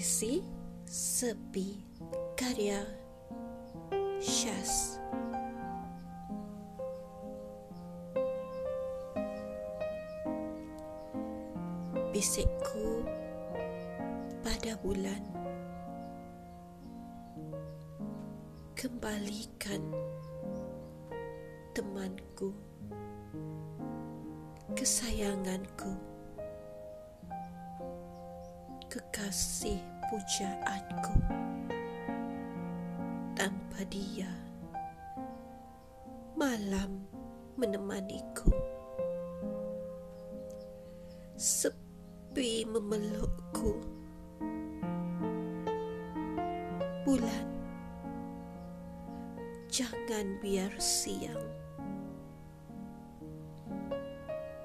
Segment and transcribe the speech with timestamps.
[0.00, 0.40] Puisi
[0.88, 1.76] Sepi
[2.32, 2.80] Karya
[4.16, 4.96] Syaz.
[12.16, 13.04] Bisikku
[14.40, 15.20] pada bulan
[18.72, 19.84] Kembalikan
[21.76, 22.56] temanku
[24.72, 25.92] Kesayanganku
[28.90, 31.14] kekasih pujaanku
[33.38, 34.26] tanpa dia
[36.34, 37.06] malam
[37.54, 38.50] menemaniku.
[41.38, 43.78] Sepi memelukku.
[47.06, 47.46] Bulan
[49.70, 51.46] jangan biar siang.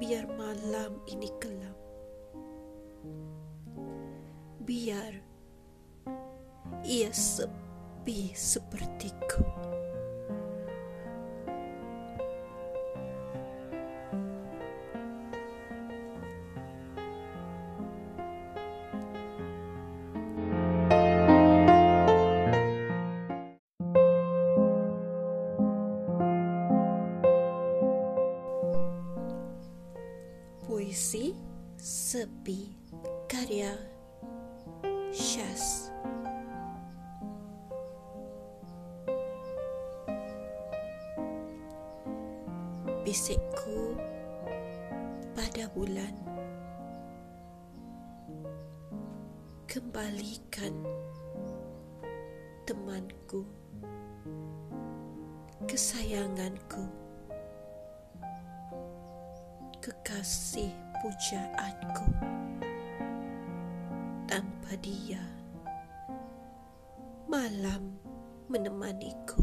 [0.00, 1.85] Biar malam ini kelam
[4.66, 5.14] biar
[6.82, 9.46] ia sepi sepertiku.
[30.66, 31.30] Puisi
[31.78, 32.74] Sepi
[33.30, 33.95] Karya
[43.16, 43.96] Bisikku
[45.32, 46.12] pada bulan.
[49.64, 50.84] Kembalikan
[52.68, 53.40] temanku
[55.64, 56.84] Kesayanganku
[59.80, 62.12] Kekasih pujaanku
[64.28, 65.24] tanpa dia
[67.24, 67.96] malam
[68.52, 69.40] menemaniku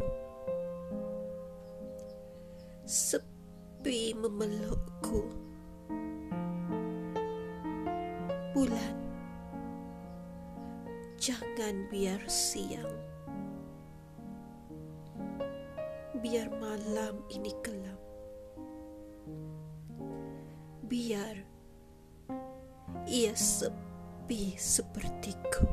[3.83, 5.27] sepi memelukku.
[8.55, 8.95] Bulan.
[11.19, 12.95] Jangan biar siang.
[16.15, 17.99] Biar malam ini kelam.
[20.87, 21.43] Biar
[23.03, 25.67] ia sepi sepertiku.